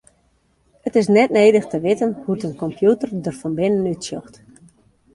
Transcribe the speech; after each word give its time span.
It 0.87 0.93
is 1.01 1.09
net 1.15 1.29
nedich 1.37 1.67
te 1.69 1.77
witten 1.85 2.11
hoe't 2.23 2.45
in 2.47 2.59
kompjûter 2.63 3.09
der 3.23 3.35
fan 3.39 3.57
binnen 3.59 3.89
útsjocht. 3.93 4.35